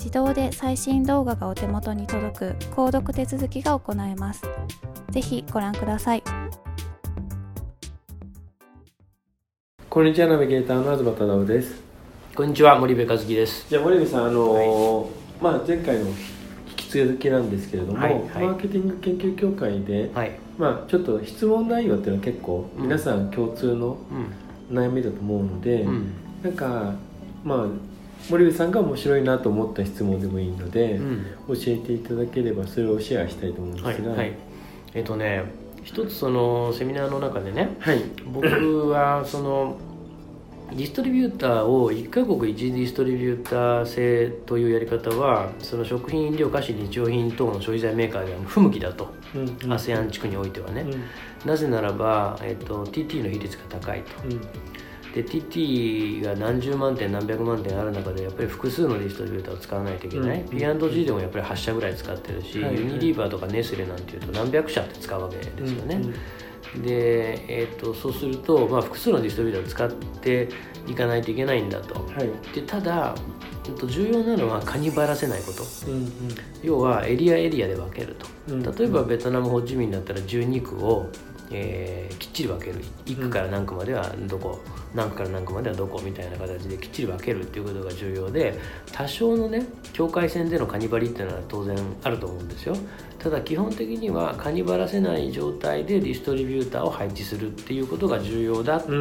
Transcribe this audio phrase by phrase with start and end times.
[0.00, 4.42] 自動で最新動画がお手元に届く購読手続きが行えます。
[5.10, 6.22] ぜひご覧ください。
[9.90, 11.82] こんにちは、ナビゲーターの東忠夫です。
[12.34, 13.68] こんにちは、森部和樹です。
[13.68, 15.08] じゃあ、森部さん、あのーはい、
[15.42, 16.14] まあ、前回の引
[16.76, 23.98] き続きなんですけれども、はいはい、マーケティング研究協会で、はい、まあ、ちょっと質問内容っていうのは結構皆さん共通の
[24.72, 26.12] 悩みだと思うので、うん、
[26.42, 26.94] なんか、
[27.44, 27.66] まあ、
[28.28, 34.34] 森部さんが面白いなと思った質問でもいいので、うん、教えていただければそれをシェアしたいと思うんですが、はいはい、
[34.94, 35.44] えっ、ー、とね
[35.82, 39.78] 一つそのセミナーの中でね、はい、僕はその
[40.70, 49.40] ディストリビューターを1カ国1ディストリビューター制というやり方はその食品飲料菓子日用品等の消費財メーカーでは不向きだと、うん。
[49.42, 51.02] うん、ASEAN 地区においてはね、うん、
[51.44, 54.10] なぜならば、えーと、TT の比率が高いと。
[55.14, 66.14] うんで TT が何十万点何百万点ある中でやっぱり複数のディストリビューターを使わないといけない、うん、P&G でもやっぱり8社ぐらい使ってるし、はい、ユニリーバーとかネスレなんていうと何百社って使うわけですよね、うん。
[66.76, 70.48] うん、で、えーと、そうすると、まあ、複数のディストリビューターを使って
[70.86, 73.14] いかないといけないんだと、はい、でただ、
[73.64, 76.10] えー、と重要なのはカニバらせないこと、うんうん、
[76.62, 78.66] 要はエリアエリアで分けると、うん。
[78.66, 81.10] うん、例えばベトナムホーチミンだったら12区を
[81.52, 82.80] えー、きっちり分ける。
[83.06, 84.60] 1区から何区まではどこ、
[84.92, 88.58] うん、何区から何区まではどこみたいな形できっちり分けるっていうことが重要で
[88.92, 92.76] 多少のね境界線でのカニバリっていうのは当然あると思うんですよ。
[93.18, 98.92] ただ基本的にはカニバらせない状態でディストリビューターを配置するっていうことが重要だって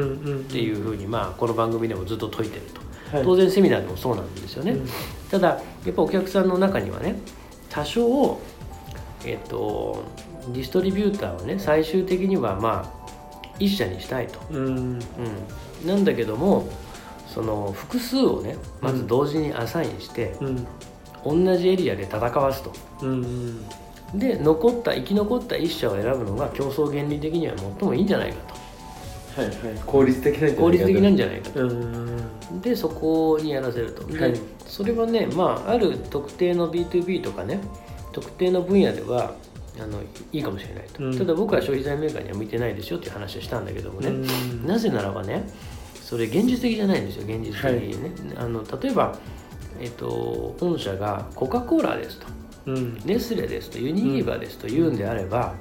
[0.59, 2.81] いうふうに、まあ、この番組でもずっと説いてると、
[3.15, 4.87] はい、当然セミナーでもそうなんですよね、うん、
[5.31, 5.47] ただ
[5.85, 7.15] やっぱお客さんの中にはね
[7.69, 8.39] 多少
[9.25, 10.03] えっと
[10.47, 12.99] ディストリビューターはね最終的にはまあ
[13.59, 14.99] 一社にしたいと、うん、うん、
[15.85, 16.67] なんだけども
[17.27, 20.49] その複数をねまず同時にアサインして、う
[21.39, 23.65] ん、同じエリアで戦わすと、うん
[24.13, 28.53] で残った生き残った一社を選ぶのが競争原理的には最もいいんじゃないか
[29.35, 29.41] と。
[29.41, 32.61] はいはい、効率的なん効率的なんじゃないかと。
[32.61, 34.03] でそこにやらせると。
[34.05, 34.33] で、はい、
[34.65, 37.59] それはねまあある特定の B2B とかね
[38.11, 39.35] 特定の分野では
[39.77, 44.11] あのいいかもしれないと、うん、ただ僕は消費財メーカーには向いてないですよっていう話をしたんだけどもね、
[44.65, 45.47] なぜならばね
[46.01, 49.17] それ現実的じゃないんですよ現実的にね、はい、あの例えば、
[49.79, 52.27] えっと、御社がコカ・コーラですと、
[52.65, 55.53] うん、ネスレですとユニリーバーですと言うんであれば、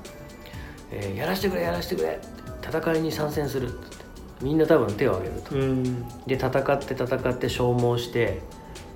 [0.90, 2.18] うん、えー、やらせてくれやらせてくれ
[2.62, 3.98] 戦いに参戦するって。
[4.40, 8.40] みんな多分手を挙げると、うん、で戦って戦って消耗して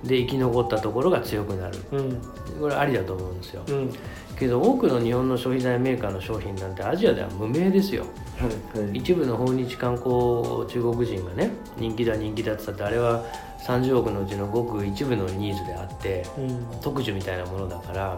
[0.03, 2.21] で生き残ったところが強くなる、うん、
[2.59, 3.93] これありだと思うんですよ、うん、
[4.37, 8.05] けど多くの日本の消費財メーカーの商品なんてアジアでは無名ですよ、
[8.37, 10.11] はいはい、一部の訪日観光
[10.67, 13.23] 中国人がね人気だ人気だって言ったってあれは
[13.65, 18.17] 30億のうちのごく一部のニーズであって、うん、特需みたいなものだから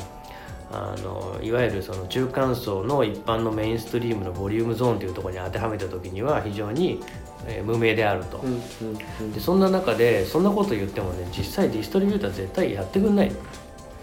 [0.71, 7.01] あのいわゆるその中間層の一般のメインストリームのボリュームゾーンというところに当てはめた時には非常に、
[7.47, 8.43] えー、無名であると、
[9.33, 13.31] でそんな中でそんなこと言ってもね実際ディストリビューター絶対やってくんない。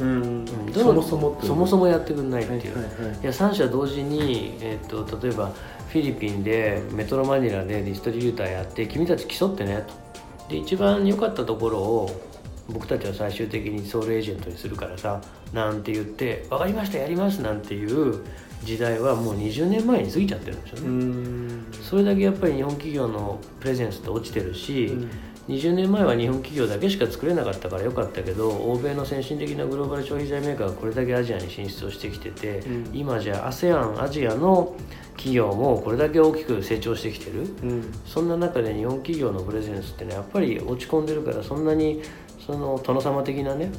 [0.00, 2.85] うん、そもそもそもそもやってくんないっていう、は
[3.23, 5.53] いや3社同時に、えーと、例えば
[5.88, 10.03] フィリピンでメトロマニラでディストリビューターやって君たち競ってねと。
[10.49, 12.23] で一番良かったところを
[12.69, 15.20] 僕たちは最終的にソウルエージェントにするからさ
[15.52, 18.25] なんて言って分かりましたやりますなんていう
[18.64, 21.62] 時代はもう20年前に過ぎちゃってるんですよね。
[21.82, 25.10] それだけやっぱり日本企業のプレゼンスって落ちてるし、うん。
[25.49, 34.76] 20年前は日本企業だけしか作れなかったからよかったけど欧米の先進的なグローバル消費財メーカーがこれだけアジアに進出をしてきてて、うん、今じゃ ASEAN アジアの
[35.16, 42.02] 企業もこれだけ大きく成長してきてる、うん、そんな中で日本企業のプレゼンスってねやっぱり落ち込んでるからそんなに
[42.46, 43.72] その殿様的なね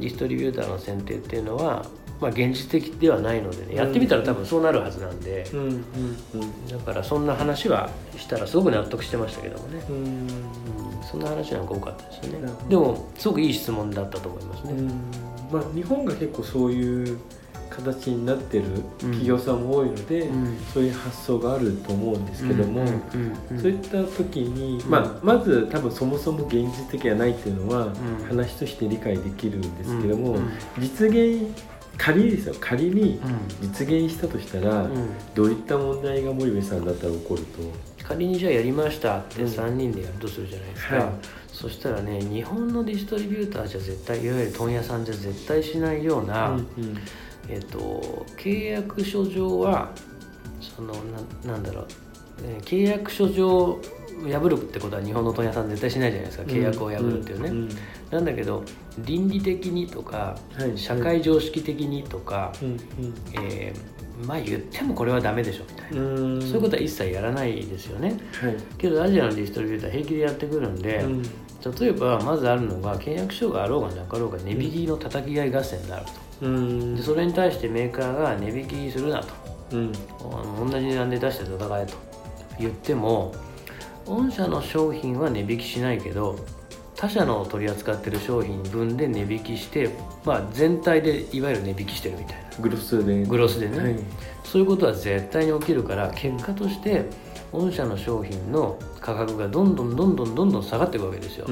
[0.00, 1.86] ディストリビューターの選定っていうのは
[2.20, 12.52] まあ、現実的ではないのでねやってみたら多分そうなるはずなんで、うんうんだからそんな話はしたらすごく納得してましたけどもね、うん、そんな話なんか多かったですよね。
[12.68, 14.92] でもすごくいい質問だったと思いますね、
[15.50, 17.18] まあ、日本が結構そういう
[17.70, 18.64] 形になってる
[19.00, 22.84] 企業さんも多いので、うん、そういう発想があると思うんですけども、
[23.60, 27.92] そういった時に、まあ、まず多分そもそも現実的はないっていうのは
[28.28, 30.38] 話として理解できるんですけども、
[30.78, 31.46] 実現
[31.96, 32.54] 仮にですよ。
[32.60, 33.20] 仮に
[33.60, 37.60] 実現したとしたら、うん、どういった問題が森部さんだったら起こると？
[38.02, 41.12] 仮にじゃあやりましたって3人でやるとするじゃないですか、はい、
[41.52, 46.64] そしたらね日本のディストリビューターじゃ絶対いわゆる問屋さんじゃ絶対しないような、うんうん、
[47.48, 49.90] えっと、契約書上は
[50.60, 50.94] その
[51.44, 51.86] ななんだろう、
[52.44, 53.80] え契約書上
[54.28, 56.44] 破るってことは日本の問屋さん絶対しないじゃないですか。
[56.44, 57.56] 契約を破るっていうね、うん。
[57.56, 57.68] うん、
[58.10, 58.62] なんだけど
[58.98, 62.76] 倫理的にとか、はい、社会常識的にとか、うん。
[63.42, 65.96] えー、まあ言ってもこれはダメでしょみたいな。
[65.96, 71.04] そういうことは一切やらないですよね、はい、けどアジアのディストリビューター平気でやってくるんで、
[71.80, 79.34] 例えばまずあるのが契約書があろうがなかろうが値引きの叩き合い合戦になると、でそれに対してメーカーが値引きするなと、
[79.72, 79.92] うん、
[80.70, 81.94] 同じ値段で出して戦えと。
[82.58, 83.34] 言っても
[84.06, 86.36] 御社の商品は値引きしないけど
[86.94, 89.88] 他社の取り扱ってる商品分で値引きして、
[90.24, 92.50] まあ、全体でいわゆる値引きしてるみたいな。
[92.58, 93.96] グロスでグロスでね、はい、
[94.44, 97.06] そういうことは絶対に起きるから結果として
[97.52, 101.46] 御社の商品の価格がどんどんどんどんどんどん下がっていくわけですよ。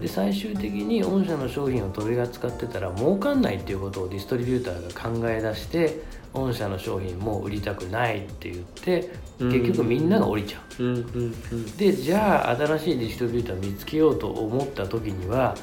[0.00, 6.00] で最終的に御社の商品を取り扱ってたら儲かんないっていうことをディストリビューターが考え出して
[6.32, 15.54] 御社の商品も売りたくないって言って結局みんなが降りちゃう,、でじゃあ新しいディストリビューター見つけようと思った時には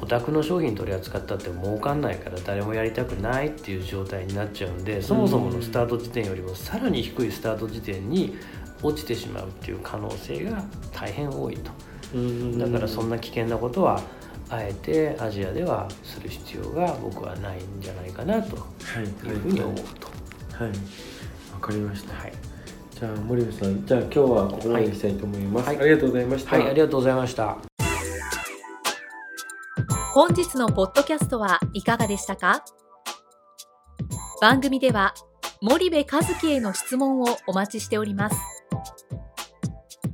[0.00, 8.36] お宅の商品取り扱ったって儲かんないから誰もやりたくないっていう状態になっちゃうんでそもそものスタート時点よりもさらに低いスタート時点に
[8.82, 11.70] 落ちてしまうっていう可能性が大変多いと。
[12.58, 14.00] だからそんな危険なことは
[14.50, 18.56] あえてアジアではする必要が僕はないんじゃないかなと。
[18.56, 20.08] いうふうに思うと。
[20.56, 20.72] はい
[21.52, 22.32] わ、かりました、はい、
[22.98, 26.56] じゃあ森部さんじゃあ今日はここまでにしたいと思います、はい、ありがとうございました。
[26.56, 27.56] はいありがとうございました。
[30.14, 32.64] 本日のポッドキャストはいかがでしたか？
[34.40, 35.14] 番組では
[35.60, 38.36] 森部和樹への質問をお待ちしております